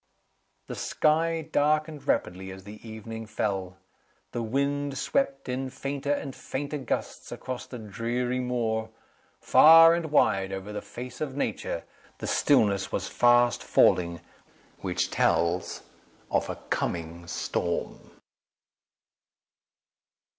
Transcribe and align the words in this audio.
The 0.65 0.73
sky 0.73 1.43
darkened 1.51 2.07
rapidly 2.07 2.49
as 2.49 2.63
the 2.63 2.79
evening 2.81 3.27
fell. 3.27 3.77
The 4.31 4.41
wind 4.41 4.97
swept 4.97 5.47
in 5.47 5.69
fainter 5.69 6.11
and 6.11 6.35
fainter 6.35 6.79
gusts 6.79 7.31
across 7.31 7.67
the 7.67 7.77
dreary 7.77 8.39
moor. 8.39 8.89
Far 9.41 9.93
and 9.93 10.09
wide 10.11 10.51
over 10.51 10.73
the 10.73 10.81
face 10.81 11.21
of 11.21 11.37
Nature 11.37 11.83
the 12.17 12.25
stillness 12.25 12.91
was 12.91 13.07
fast 13.07 13.61
falling 13.63 14.21
which 14.79 15.11
tells 15.11 15.83
of 16.31 16.49
a 16.49 16.55
coming 16.71 17.27
storm. 17.27 18.09